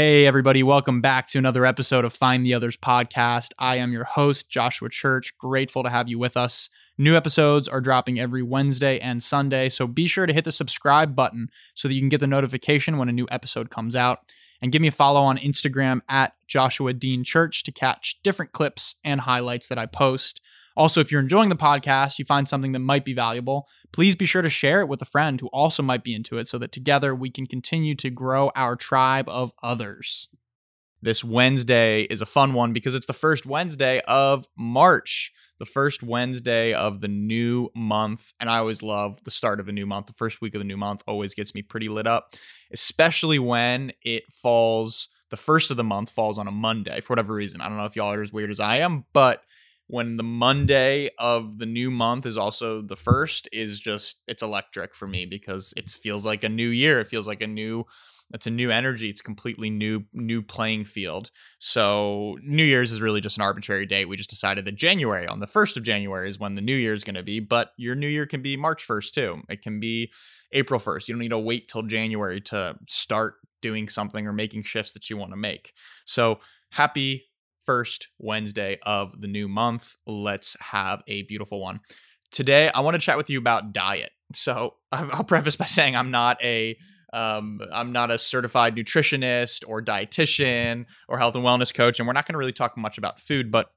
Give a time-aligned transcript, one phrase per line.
[0.00, 3.48] Hey, everybody, welcome back to another episode of Find the Others podcast.
[3.58, 5.36] I am your host, Joshua Church.
[5.38, 6.68] Grateful to have you with us.
[6.96, 11.16] New episodes are dropping every Wednesday and Sunday, so be sure to hit the subscribe
[11.16, 14.20] button so that you can get the notification when a new episode comes out.
[14.62, 18.94] And give me a follow on Instagram at Joshua Dean Church to catch different clips
[19.02, 20.40] and highlights that I post.
[20.78, 24.24] Also, if you're enjoying the podcast, you find something that might be valuable, please be
[24.24, 26.70] sure to share it with a friend who also might be into it so that
[26.70, 30.28] together we can continue to grow our tribe of others.
[31.02, 36.04] This Wednesday is a fun one because it's the first Wednesday of March, the first
[36.04, 38.32] Wednesday of the new month.
[38.38, 40.06] And I always love the start of a new month.
[40.06, 42.36] The first week of the new month always gets me pretty lit up,
[42.72, 47.34] especially when it falls, the first of the month falls on a Monday for whatever
[47.34, 47.60] reason.
[47.60, 49.42] I don't know if y'all are as weird as I am, but
[49.88, 54.94] when the Monday of the new month is also the first is just it's electric
[54.94, 57.00] for me because it feels like a new year.
[57.00, 57.84] It feels like a new
[58.34, 59.08] it's a new energy.
[59.08, 61.30] It's completely new new playing field.
[61.58, 64.06] So New Year's is really just an arbitrary date.
[64.06, 66.92] We just decided that January on the 1st of January is when the new year
[66.92, 69.42] is going to be, but your new year can be March 1st too.
[69.48, 70.12] It can be
[70.52, 71.08] April 1st.
[71.08, 75.08] You don't need to wait till January to start doing something or making shifts that
[75.08, 75.72] you want to make.
[76.04, 77.27] So happy
[77.68, 79.94] first Wednesday of the new month.
[80.06, 81.80] Let's have a beautiful one.
[82.30, 84.10] Today, I want to chat with you about diet.
[84.32, 86.78] So, I'll preface by saying I'm not a
[87.12, 92.14] um, I'm not a certified nutritionist or dietitian or health and wellness coach, and we're
[92.14, 93.70] not going to really talk much about food, but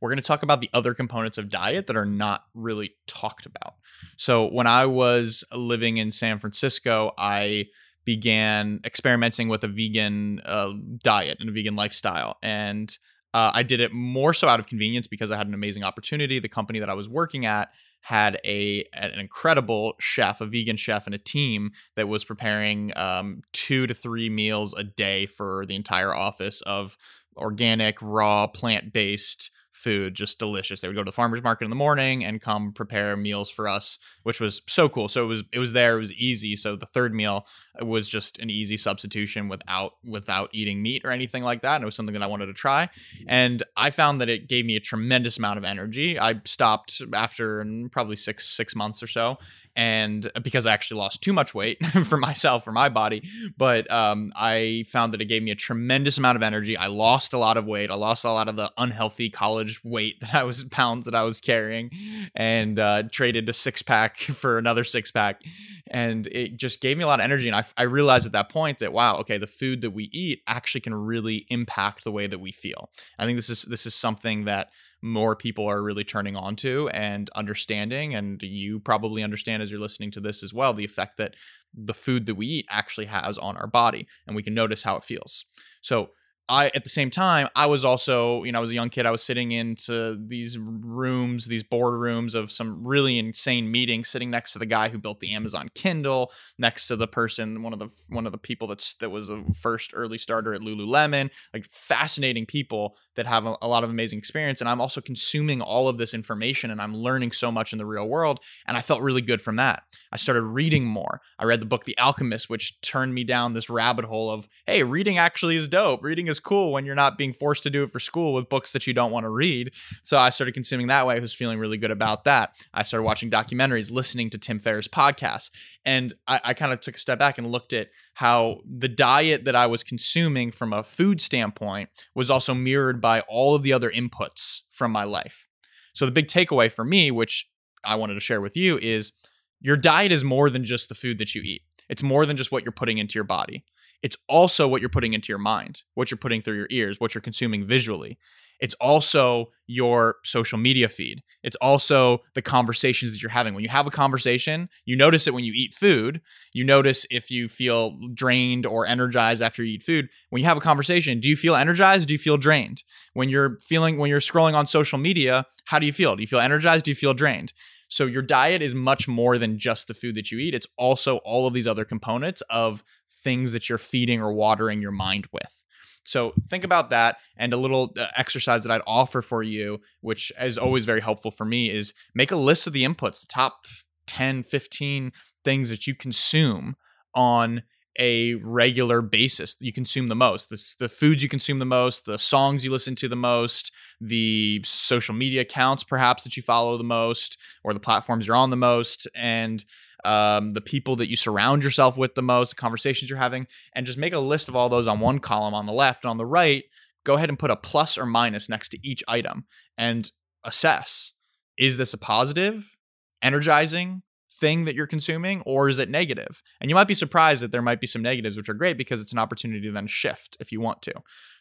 [0.00, 3.46] we're going to talk about the other components of diet that are not really talked
[3.46, 3.74] about.
[4.16, 7.66] So, when I was living in San Francisco, I
[8.08, 12.38] began experimenting with a vegan uh, diet and a vegan lifestyle.
[12.42, 12.98] And
[13.34, 16.38] uh, I did it more so out of convenience because I had an amazing opportunity.
[16.38, 17.68] The company that I was working at
[18.00, 23.42] had a an incredible chef, a vegan chef, and a team that was preparing um,
[23.52, 26.96] two to three meals a day for the entire office of
[27.36, 30.80] organic, raw, plant based food, just delicious.
[30.80, 33.68] They would go to the farmers market in the morning and come prepare meals for
[33.68, 35.08] us, which was so cool.
[35.08, 36.56] So it was it was there, it was easy.
[36.56, 37.46] So the third meal
[37.80, 41.76] was just an easy substitution without without eating meat or anything like that.
[41.76, 42.90] And it was something that I wanted to try.
[43.26, 46.18] And I found that it gave me a tremendous amount of energy.
[46.18, 49.38] I stopped after probably six six months or so
[49.78, 53.22] and uh, because I actually lost too much weight for myself for my body,
[53.56, 56.76] but um, I found that it gave me a tremendous amount of energy.
[56.76, 57.90] I lost a lot of weight.
[57.90, 61.22] I lost a lot of the unhealthy college weight that I was pounds that I
[61.22, 61.90] was carrying,
[62.34, 65.42] and uh, traded a six pack for another six pack,
[65.88, 67.48] and it just gave me a lot of energy.
[67.48, 70.42] And I, I realized at that point that wow, okay, the food that we eat
[70.46, 72.90] actually can really impact the way that we feel.
[73.18, 74.68] I think this is this is something that
[75.00, 78.14] more people are really turning on to and understanding.
[78.14, 81.34] And you probably understand as you're listening to this as well the effect that
[81.72, 84.06] the food that we eat actually has on our body.
[84.26, 85.44] And we can notice how it feels.
[85.80, 86.10] So,
[86.48, 89.06] I at the same time I was also you know I was a young kid
[89.06, 94.52] I was sitting into these rooms these boardrooms of some really insane meetings sitting next
[94.52, 97.88] to the guy who built the Amazon Kindle next to the person one of the
[98.08, 102.46] one of the people that's that was a first early starter at Lululemon like fascinating
[102.46, 105.98] people that have a, a lot of amazing experience and I'm also consuming all of
[105.98, 109.22] this information and I'm learning so much in the real world and I felt really
[109.22, 113.14] good from that I started reading more I read the book The Alchemist which turned
[113.14, 116.86] me down this rabbit hole of hey reading actually is dope reading is cool when
[116.86, 119.24] you're not being forced to do it for school with books that you don't want
[119.24, 119.72] to read.
[120.02, 121.16] So I started consuming that way.
[121.16, 122.52] I was feeling really good about that.
[122.72, 125.50] I started watching documentaries, listening to Tim Ferriss podcasts.
[125.84, 129.44] And I, I kind of took a step back and looked at how the diet
[129.44, 133.72] that I was consuming from a food standpoint was also mirrored by all of the
[133.72, 135.46] other inputs from my life.
[135.94, 137.48] So the big takeaway for me, which
[137.84, 139.12] I wanted to share with you, is
[139.60, 141.62] your diet is more than just the food that you eat.
[141.88, 143.64] It's more than just what you're putting into your body.
[144.02, 147.14] It's also what you're putting into your mind, what you're putting through your ears, what
[147.14, 148.18] you're consuming visually.
[148.60, 151.22] It's also your social media feed.
[151.42, 153.54] It's also the conversations that you're having.
[153.54, 156.20] When you have a conversation, you notice it when you eat food.
[156.52, 160.08] You notice if you feel drained or energized after you eat food.
[160.30, 162.08] When you have a conversation, do you feel energized?
[162.08, 162.82] Do you feel drained?
[163.14, 166.16] When you're feeling when you're scrolling on social media, how do you feel?
[166.16, 166.84] Do you feel energized?
[166.84, 167.52] Do you feel drained?
[167.88, 170.54] So your diet is much more than just the food that you eat.
[170.54, 174.92] It's also all of these other components of things that you're feeding or watering your
[174.92, 175.64] mind with.
[176.04, 177.18] So think about that.
[177.36, 181.30] And a little uh, exercise that I'd offer for you, which is always very helpful
[181.30, 183.66] for me, is make a list of the inputs, the top
[184.06, 185.12] 10, 15
[185.44, 186.76] things that you consume
[187.14, 187.62] on
[187.98, 192.18] a regular basis you consume the most the, the foods you consume the most the
[192.18, 196.84] songs you listen to the most the social media accounts perhaps that you follow the
[196.84, 199.64] most or the platforms you're on the most and
[200.04, 203.84] um, the people that you surround yourself with the most the conversations you're having and
[203.84, 206.04] just make a list of all those on one column on the left.
[206.04, 206.64] And on the right
[207.04, 209.44] go ahead and put a plus or minus next to each item
[209.76, 210.12] and
[210.44, 211.12] assess
[211.58, 212.76] is this a positive
[213.22, 214.02] energizing
[214.38, 216.42] thing that you're consuming or is it negative?
[216.60, 219.00] And you might be surprised that there might be some negatives, which are great because
[219.00, 220.92] it's an opportunity to then shift if you want to.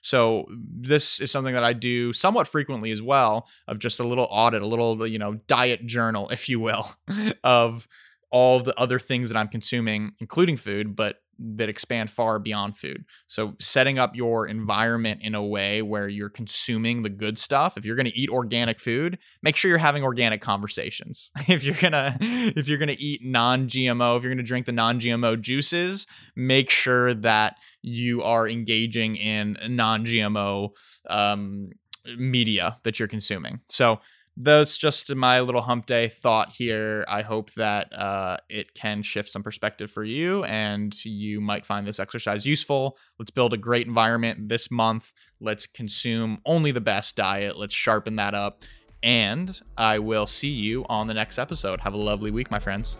[0.01, 4.27] So this is something that I do somewhat frequently as well of just a little
[4.29, 6.95] audit, a little, you know, diet journal, if you will,
[7.43, 7.87] of
[8.29, 13.05] all the other things that I'm consuming, including food, but that expand far beyond food.
[13.27, 17.77] So setting up your environment in a way where you're consuming the good stuff.
[17.77, 21.31] If you're going to eat organic food, make sure you're having organic conversations.
[21.47, 24.65] If you're going to if you're going to eat non-GMO, if you're going to drink
[24.65, 26.05] the non-GMO juices,
[26.35, 30.69] make sure that you are engaging in non-GMO
[31.09, 31.69] um,
[32.17, 33.61] media that you're consuming.
[33.69, 33.99] So
[34.39, 37.03] that's just my little hump day thought here.
[37.07, 41.87] I hope that uh, it can shift some perspective for you and you might find
[41.87, 42.97] this exercise useful.
[43.17, 45.11] Let's build a great environment this month.
[45.39, 47.57] Let's consume only the best diet.
[47.57, 48.63] Let's sharpen that up.
[49.01, 51.79] And I will see you on the next episode.
[51.81, 52.97] Have a lovely week, my friends.